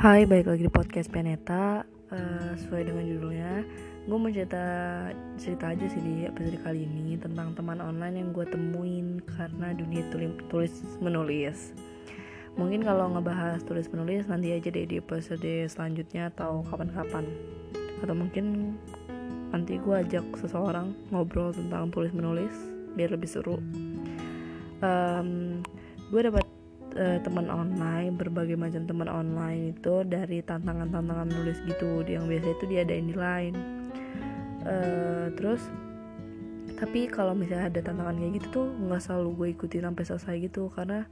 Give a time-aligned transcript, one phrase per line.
[0.00, 3.60] Hai, balik lagi di podcast Peneta uh, Sesuai dengan judulnya
[4.08, 4.64] Gue mau cerita,
[5.36, 10.00] cerita aja sih di episode kali ini Tentang teman online yang gue temuin Karena dunia
[10.08, 10.72] tulis, tulis
[11.04, 11.76] menulis.
[12.56, 17.28] Mungkin kalau ngebahas tulis menulis Nanti aja deh di episode selanjutnya Atau kapan-kapan.
[18.00, 18.80] Atau mungkin
[19.52, 22.56] nanti gue ajak seseorang Ngobrol tentang tulis menulis
[22.96, 23.60] Biar lebih seru.
[24.80, 25.60] Um,
[26.08, 26.42] Gue dapat
[27.00, 32.64] uh, teman online berbagai macam teman online itu dari tantangan-tantangan menulis gitu yang biasa itu
[32.68, 33.54] diadain di lain.
[34.60, 35.64] Uh, terus
[36.76, 40.72] tapi kalau misalnya ada tantangan kayak gitu tuh nggak selalu gue ikutin sampai selesai gitu
[40.72, 41.04] karena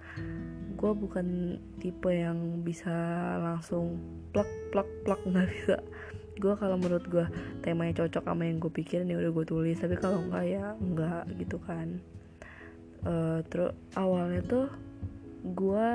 [0.79, 2.95] gue bukan tipe yang bisa
[3.43, 4.01] langsung
[4.33, 5.77] plak plak plak nggak bisa.
[6.39, 7.27] Gue kalau menurut gue
[7.67, 11.25] temanya cocok sama yang gue pikirin ya udah gue tulis tapi kalau enggak ya enggak
[11.41, 11.99] gitu kan.
[13.03, 14.67] Uh, terus awalnya tuh
[15.43, 15.91] gue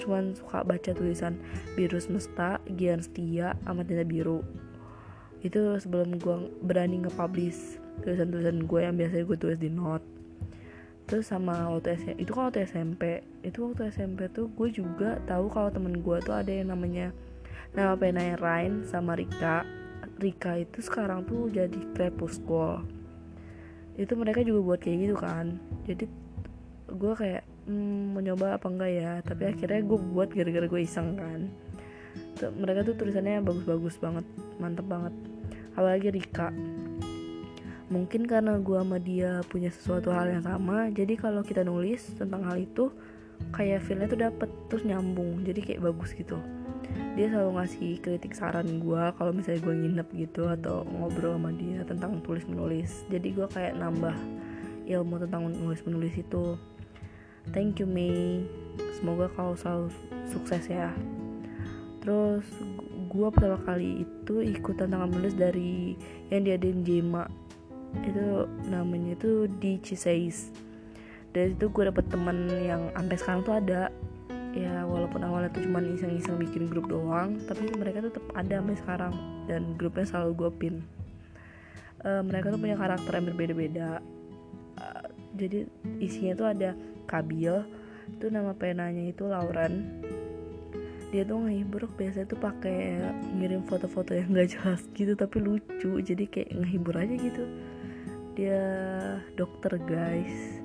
[0.00, 1.36] cuman suka baca tulisan
[1.76, 4.40] biru semesta Gian Setia sama tinta biru.
[5.44, 10.04] Itu sebelum gue berani nge-publish tulisan-tulisan gue yang biasanya gue tulis di note.
[11.04, 13.02] Terus sama waktu SMP itu kan waktu SMP
[13.44, 17.12] itu waktu SMP tuh gue juga tahu kalau temen gue tuh ada yang namanya
[17.76, 19.68] nama penanya Rain sama Rika.
[20.16, 22.88] Rika itu sekarang tuh jadi Crepuscle
[23.94, 25.46] itu mereka juga buat kayak gitu kan.
[25.86, 26.04] Jadi
[26.88, 29.12] gue kayak hmm, mencoba apa enggak ya?
[29.24, 31.40] Tapi akhirnya gue buat gara-gara gue iseng kan.
[32.38, 34.26] Tuh, mereka tuh tulisannya bagus-bagus banget
[34.58, 35.14] mantep banget.
[35.74, 36.48] Apalagi Rika.
[37.92, 42.42] Mungkin karena gue sama dia punya sesuatu hal yang sama jadi kalau kita nulis tentang
[42.48, 42.88] hal itu
[43.52, 46.40] kayak feelnya tuh dapet terus nyambung jadi kayak bagus gitu.
[47.14, 51.82] Dia selalu ngasih kritik saran gue kalau misalnya gue nginep gitu atau ngobrol sama dia
[51.86, 54.16] tentang tulis menulis jadi gue kayak nambah
[54.84, 56.58] ilmu tentang nulis menulis itu
[57.50, 58.46] thank you Mei.
[58.96, 59.90] Semoga kau selalu
[60.30, 60.94] sukses ya.
[62.00, 62.46] Terus
[63.10, 65.98] gue pertama kali itu ikut tantangan menulis dari
[66.30, 67.26] yang diadain Jema.
[68.00, 70.64] Itu namanya itu di Ciseis
[71.34, 73.90] dari situ gue dapet teman yang sampai sekarang tuh ada.
[74.54, 79.14] Ya walaupun awalnya tuh cuma iseng-iseng bikin grup doang tapi mereka tetap ada sampai sekarang.
[79.50, 80.74] Dan grupnya selalu gue pin.
[82.06, 83.98] Uh, mereka tuh punya karakter yang berbeda-beda.
[84.78, 85.66] Uh, jadi
[85.98, 86.70] isinya tuh ada
[87.06, 87.54] Kabil.
[88.10, 90.02] Itu nama penanya itu Lauren.
[91.14, 92.98] Dia tuh ngehibur biasanya tuh pakai
[93.38, 96.02] ngirim foto-foto yang gak jelas gitu tapi lucu.
[96.02, 97.44] Jadi kayak ngehibur aja gitu.
[98.34, 98.62] Dia
[99.38, 100.58] dokter guys.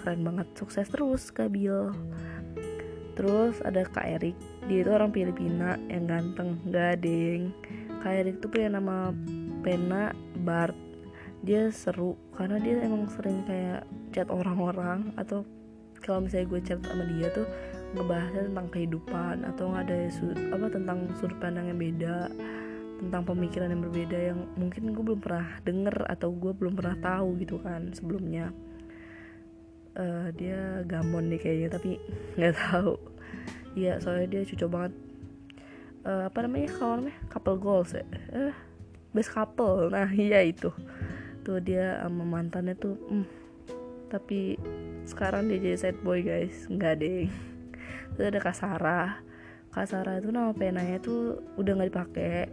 [0.00, 0.48] Keren banget.
[0.56, 1.92] Sukses terus Kabil.
[3.14, 4.34] Terus ada Kak Erik.
[4.66, 7.54] Dia itu orang Filipina yang ganteng gading.
[8.02, 9.14] Kak Erik tuh punya nama
[9.62, 10.10] pena
[10.42, 10.74] Bart.
[11.44, 13.84] Dia seru karena dia emang sering kayak
[14.14, 15.42] chat orang-orang atau
[15.98, 17.48] kalau misalnya gue chat sama dia tuh
[17.98, 19.98] ngebahasnya tentang kehidupan atau nggak ada
[20.54, 22.30] apa tentang sudut pandang yang beda
[22.98, 27.28] tentang pemikiran yang berbeda yang mungkin gue belum pernah denger atau gue belum pernah tahu
[27.42, 28.54] gitu kan sebelumnya.
[29.94, 31.98] Uh, dia gamon nih kayaknya tapi
[32.38, 32.98] nggak tahu.
[33.74, 34.92] Iya soalnya dia cocok banget.
[36.04, 38.06] Uh, apa namanya kalau namanya couple goals ya?
[38.30, 38.54] Uh,
[39.10, 39.90] best couple.
[39.90, 40.70] Nah iya itu.
[41.42, 43.43] Tuh dia sama mantannya tuh mm,
[44.14, 44.54] tapi
[45.02, 46.70] sekarang dia jadi sad boy guys.
[46.70, 47.26] Nggak deh
[48.14, 49.02] terus ada Kasara
[49.74, 52.46] Kasara itu nama penanya tuh udah nggak dipakai.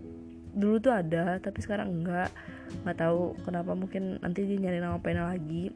[0.58, 2.34] Dulu tuh ada tapi sekarang enggak
[2.82, 5.70] nggak tahu kenapa mungkin nanti dia nyari nama pena lagi.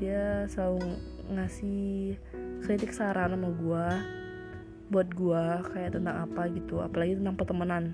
[0.00, 0.96] Dia selalu
[1.36, 2.16] ngasih
[2.64, 3.86] kritik saran sama gue
[4.88, 6.80] buat gue kayak tentang apa gitu.
[6.80, 7.92] Apalagi tentang pertemanan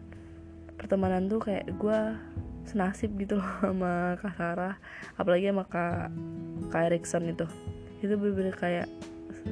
[0.80, 2.00] pertemanan tuh kayak gue
[2.64, 4.74] senasib gitu loh sama Kak Sarah.
[5.20, 6.08] Apalagi sama Kak
[6.72, 7.44] Kak Erikson itu.
[8.00, 8.88] Itu bener-bener kayak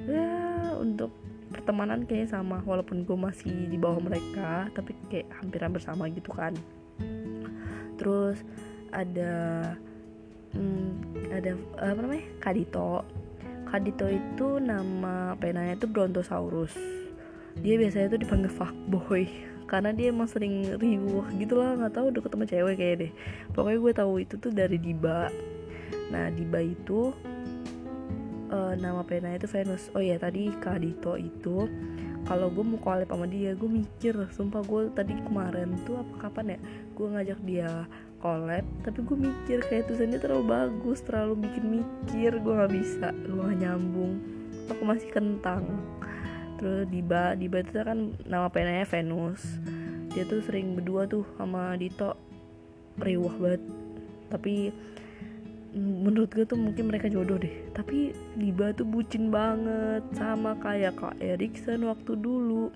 [0.09, 0.33] ya
[0.81, 1.13] untuk
[1.53, 2.65] pertemanan kayak sama.
[2.65, 6.57] Walaupun gue masih di bawah mereka tapi kayak hampir-hampir sama gitu kan.
[8.01, 8.41] Terus
[8.89, 9.77] ada
[10.57, 13.05] hmm, ada apa namanya Kadito
[13.69, 16.73] Kadito itu nama penanya itu Brontosaurus.
[17.61, 19.29] Dia biasanya tuh dipanggil fuckboy
[19.69, 23.13] karena dia emang sering riuh gitu lah nggak tahu udah ketemu cewek kayak deh.
[23.53, 25.29] Pokoknya gue tahu itu tuh dari Diba.
[26.09, 27.13] Nah Diba itu
[28.49, 29.93] uh, nama pena itu Venus.
[29.93, 31.69] Oh ya tadi Kadito itu
[32.27, 36.57] kalau gue mau collab sama dia gue mikir sumpah gue tadi kemarin tuh apa kapan
[36.57, 36.59] ya
[36.93, 37.71] gue ngajak dia
[38.21, 43.41] collab tapi gue mikir kayak tulisannya terlalu bagus terlalu bikin mikir gue nggak bisa gue
[43.41, 44.21] gak nyambung.
[44.69, 45.65] Aku masih kentang
[46.59, 49.41] terus Diba Diba itu kan nama penanya Venus.
[50.13, 52.19] Dia tuh sering berdua tuh sama Dito.
[52.99, 53.63] Riwah banget.
[54.29, 54.55] Tapi
[55.79, 57.71] menurut gue tuh mungkin mereka jodoh deh.
[57.73, 60.03] Tapi Diba tuh bucin banget.
[60.13, 62.75] Sama kayak Kak Erikson waktu dulu.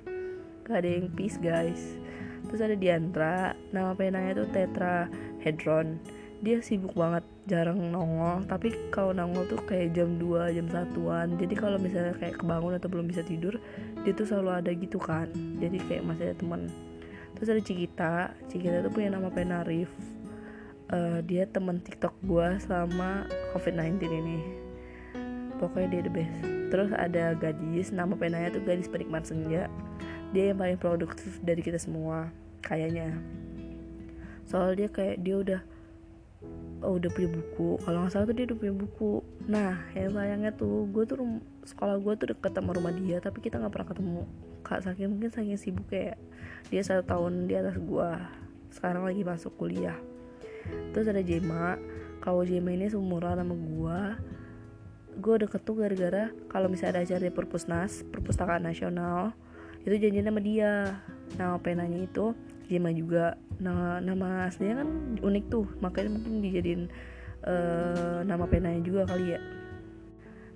[0.62, 1.98] Gak ada yang peace guys.
[2.46, 5.10] Terus ada Diandra nama penanya tuh Tetra
[5.42, 5.98] Hedron
[6.42, 8.42] dia sibuk banget jarang nongol.
[8.50, 11.38] Tapi kalau nongol tuh kayak jam 2 jam satuan.
[11.38, 13.56] Jadi kalau misalnya kayak kebangun atau belum bisa tidur
[14.02, 15.30] dia tuh selalu ada gitu kan.
[15.62, 16.66] Jadi kayak masih ada teman
[17.38, 18.34] terus ada Cikita.
[18.50, 19.88] Cikita tuh punya nama pena Rif
[20.92, 24.38] uh, dia teman TikTok gua selama COVID-19 ini.
[25.56, 26.38] Pokoknya dia the best.
[26.74, 27.94] Terus ada gadis.
[27.94, 29.70] Nama penanya tuh gadis penikmat senja.
[30.34, 32.32] Dia yang paling produktif dari kita semua
[32.64, 33.14] kayaknya.
[34.48, 35.60] Soal dia kayak dia udah
[36.82, 37.78] oh, udah punya buku.
[37.80, 39.12] Kalau nggak salah tuh dia udah punya buku.
[39.46, 41.16] Nah yang sayangnya tuh gue tuh
[41.62, 44.22] sekolah gue tuh deket sama rumah dia tapi kita nggak pernah ketemu.
[44.62, 46.18] Kak saking mungkin saking sibuk kayak
[46.68, 48.10] dia satu tahun di atas gue
[48.74, 49.96] sekarang lagi masuk kuliah.
[50.94, 51.78] Terus ada Jema.
[52.22, 54.00] Kalau Jema ini seumuran sama gue
[55.12, 59.36] gue deket tuh gara-gara kalau misalnya ada acara di perpusnas perpustakaan nasional
[59.82, 60.98] itu janjian sama dia.
[61.36, 62.36] Nama penanya itu
[62.72, 63.36] Jema juga.
[63.60, 64.88] Nama nama aslinya kan
[65.20, 66.82] unik tuh makanya mungkin dijadiin
[67.44, 69.40] uh, nama penanya juga kali ya.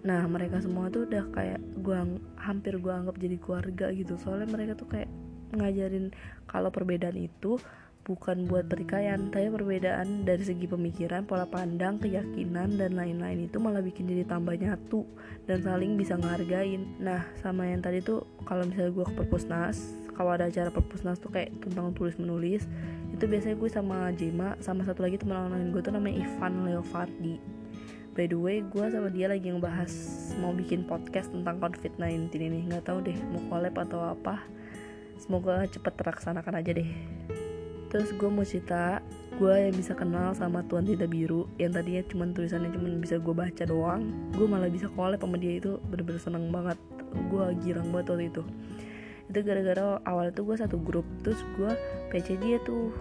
[0.06, 2.08] Nah mereka semua tuh udah kayak gua
[2.40, 4.16] hampir gua anggap jadi keluarga gitu.
[4.16, 5.10] Soalnya mereka tuh kayak
[5.54, 6.10] ngajarin
[6.48, 7.60] kalau perbedaan itu
[8.06, 13.82] bukan buat pertikaian tapi perbedaan dari segi pemikiran pola pandang keyakinan dan lain-lain itu malah
[13.82, 15.02] bikin jadi tambah nyatu
[15.50, 16.86] dan saling bisa ngehargain.
[17.02, 21.28] Nah sama yang tadi tuh kalau misalnya gue ke perpusnas kalau ada acara perpusnas tuh
[21.28, 22.64] kayak tentang tulis menulis
[23.12, 27.36] itu biasanya gue sama Jema sama satu lagi teman lain gue tuh namanya Ivan Leofardi
[28.16, 29.92] by the way gue sama dia lagi ngebahas
[30.40, 32.58] mau bikin podcast tentang COVID-19 ini.
[32.64, 34.40] Nggak tahu deh mau collab atau apa.
[35.20, 36.90] Semoga cepet terlaksanakan aja deh.
[37.92, 39.04] Terus gue mau cerita
[39.36, 43.34] gue yang bisa kenal sama Tuan Tinta Biru yang tadinya cuma tulisannya cuma bisa gue
[43.36, 46.80] baca doang gue malah bisa collab sama dia itu bener-bener seneng banget.
[47.28, 48.42] Gue girang banget waktu itu
[49.26, 51.70] itu gara-gara awal itu gue satu grup terus gue
[52.12, 52.94] PC dia tuh.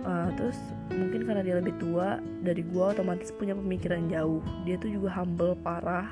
[0.00, 0.56] Uh, terus
[0.96, 4.40] mungkin karena dia lebih tua dari gue otomatis punya pemikiran jauh.
[4.64, 6.08] Dia tuh juga humble parah.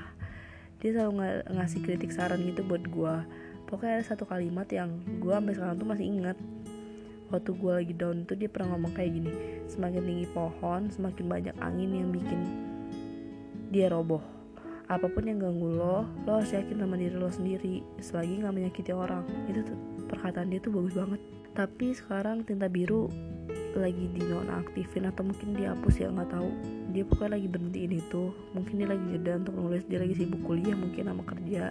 [0.79, 1.13] Dia selalu
[1.49, 3.15] ng ngasih kritik saran gitu buat gue
[3.69, 6.37] pokoknya ada satu kalimat yang gue sampai sekarang tuh masih ingat.
[7.29, 9.33] Waktu gue lagi down tuh dia pernah ngomong kayak gini
[9.69, 12.41] semakin tinggi pohon semakin banyak angin yang bikin
[13.69, 14.38] dia roboh
[14.89, 18.93] apa pun yang ganggu lo lo harus yakin sama diri lo sendiri selagi nggak menyakiti
[18.97, 19.25] orang.
[19.45, 21.21] Itu tuh perkataan dia tuh bagus banget.
[21.53, 23.13] Tapi sekarang tinta biru
[23.77, 26.51] lagi di nonaktifin atau mungkin dihapus ya nggak tahu.
[26.97, 28.33] Dia pokoknya lagi berhentiin itu.
[28.57, 31.65] Mungkin dia lagi jeda untuk nulis dia lagi sibuk kuliah mungkin sama kerja.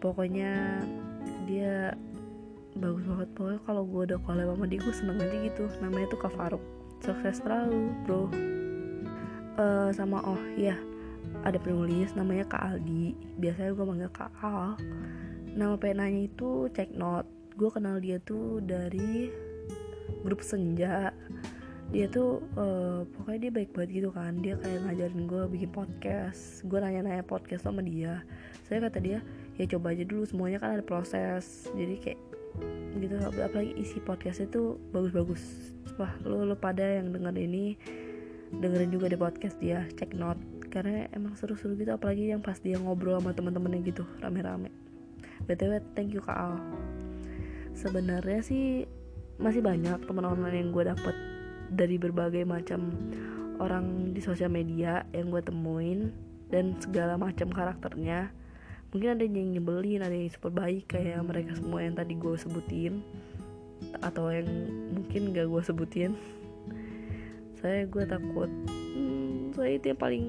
[0.00, 0.80] Pokoknya
[1.44, 1.92] dia
[2.72, 3.28] bagus banget.
[3.36, 5.64] Pokoknya kalau gue udah collab sama dia gue seneng aja gitu.
[5.84, 6.64] Namanya tuh Kak Faruk.
[7.04, 8.32] Sukses terlalu bro.
[9.52, 10.72] Uh, sama oh ya
[11.42, 13.14] ada penulis namanya Kak Aldi.
[13.38, 14.78] Biasanya gue manggil Kak Al.
[15.52, 19.28] Nama penanya itu Check Note gue kenal dia tuh dari
[20.24, 21.12] grup senja.
[21.92, 24.40] Dia tuh uh, pokoknya dia baik banget gitu kan.
[24.40, 26.64] Dia kayak ngajarin gue bikin podcast.
[26.64, 28.24] Gue nanya-nanya podcast sama dia.
[28.64, 29.20] Saya kata dia
[29.60, 31.68] ya coba aja dulu semuanya kan ada proses.
[31.76, 32.20] Jadi kayak
[32.96, 33.14] gitu.
[33.20, 35.74] Apalagi isi podcastnya tuh bagus-bagus.
[36.00, 37.76] Wah lo lo pada yang denger ini
[38.52, 42.80] dengerin juga di podcast dia cek note karena emang seru-seru gitu apalagi yang pas dia
[42.80, 44.72] ngobrol sama teman-temannya gitu rame-rame.
[45.44, 46.56] Btw thank you kak Al.
[47.76, 48.88] Sebenarnya sih
[49.36, 51.16] masih banyak teman online yang gue dapet
[51.68, 52.88] dari berbagai macam
[53.60, 56.08] orang di sosial media yang gue temuin
[56.48, 58.32] dan segala macam karakternya.
[58.92, 63.00] Mungkin ada yang nyebelin ada yang super baik kayak mereka semua yang tadi gue sebutin
[64.04, 64.48] atau yang
[64.92, 66.12] mungkin gak gue sebutin.
[67.56, 68.50] Saya gue takut.
[68.68, 70.24] Hmm, saya itu yang paling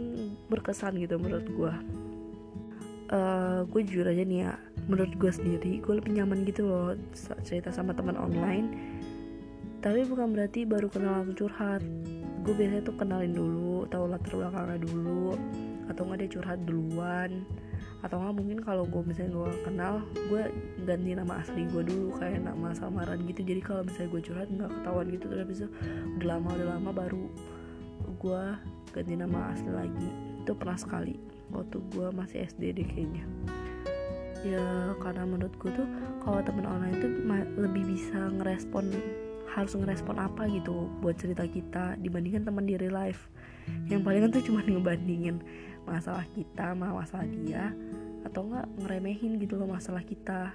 [0.53, 1.74] berkesan gitu menurut gue
[3.13, 4.53] uh, gue jujur aja nih ya
[4.89, 6.98] menurut gue sendiri gue lebih nyaman gitu loh
[7.45, 8.67] cerita sama teman online.
[9.83, 11.83] Tapi bukan berarti baru kenal langsung curhat.
[12.43, 15.36] Gue biasanya tuh kenalin dulu tahu latar belakangnya dulu
[15.91, 17.43] atau nggak dia curhat duluan.
[18.00, 19.93] Atau nggak mungkin kalau gue misalnya gue kenal
[20.31, 20.43] gue
[20.88, 23.43] ganti nama asli gue dulu kayak nama samaran gitu.
[23.43, 25.25] Jadi kalau misalnya gue curhat nggak ketahuan gitu.
[25.27, 25.65] Terus bisa
[26.15, 27.25] udah lama udah lama baru
[28.24, 28.43] gue
[28.95, 31.15] ganti nama asli lagi itu pernah sekali
[31.55, 33.23] waktu gue masih SD deh kayaknya.
[34.43, 35.88] Ya karena menurut gue tuh
[36.19, 37.12] kalau temen online tuh
[37.55, 38.91] lebih bisa ngerespon
[39.53, 43.31] harus ngerespon apa gitu buat cerita kita dibandingkan teman di real life.
[43.88, 45.39] Yang paling tuh cuma ngebandingin
[45.88, 47.71] masalah kita sama masalah dia
[48.23, 50.51] atau enggak ngeremehin gitu loh masalah kita.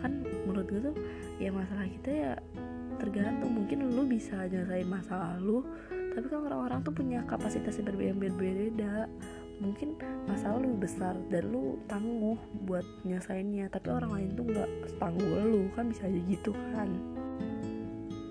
[0.00, 0.96] Kan menurut gue tuh
[1.36, 2.32] ya masalah kita ya
[2.96, 3.52] tergantung.
[3.52, 5.68] Mungkin lu bisa nyelesain masalah lu
[6.18, 9.06] tapi kan orang-orang tuh punya kapasitas yang berbeda-beda
[9.62, 9.94] mungkin
[10.26, 12.34] masalah lu besar dan lu tangguh
[12.66, 16.90] buat nyesainnya tapi orang lain tuh nggak tangguh lu kan bisa aja gitu kan.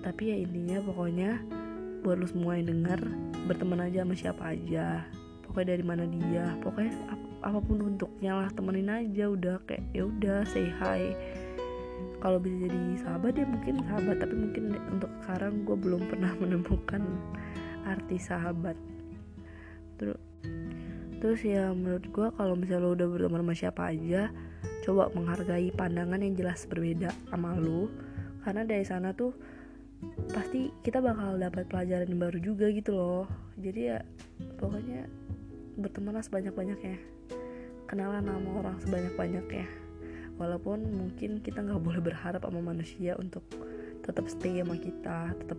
[0.04, 1.40] Tapi ya intinya pokoknya
[2.04, 3.00] buat lu semua yang denger
[3.48, 5.04] berteman aja sama siapa aja.
[5.48, 10.04] Pokoknya dari mana dia pokoknya ap apa pun bentuknya lah temenin aja udah kayak ya
[10.04, 11.12] udah say hi.
[12.20, 17.04] Kalau bisa jadi sahabat ya mungkin sahabat tapi mungkin untuk sekarang gue belum pernah menemukan
[17.86, 18.74] arti sahabat.
[19.98, 20.18] Terus
[21.18, 24.30] terus ya menurut gue kalau misalnya lo udah berteman sama siapa aja
[24.86, 27.90] coba menghargai pandangan yang jelas berbeda sama lo
[28.46, 29.34] karena dari sana tuh
[30.30, 33.26] pasti kita bakal dapat pelajaran baru juga gitu loh.
[33.58, 33.98] Jadi ya
[34.56, 35.10] pokoknya
[35.78, 36.98] bertemanlah sebanyak-banyaknya.
[37.90, 39.66] Kenalan sama orang sebanyak-banyaknya.
[40.38, 43.42] Walaupun mungkin kita nggak boleh berharap sama manusia untuk
[44.06, 45.58] tetap stay sama kita tetap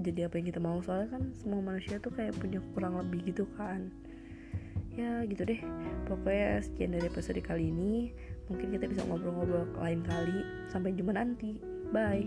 [0.00, 0.78] jadi apa yang kita mau.
[0.84, 3.88] Soalnya kan semua manusia tuh kayak punya kurang lebih gitu kan.
[4.96, 5.60] Ya gitu deh.
[6.08, 8.12] Pokoknya sekian dari episode kali ini.
[8.48, 10.44] Mungkin kita bisa ngobrol-ngobrol lain kali.
[10.72, 11.60] Sampai jumpa nanti.
[11.92, 12.26] Bye